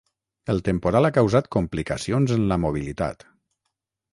[0.53, 3.29] El temporal ha causat complicacions en la mobilitat.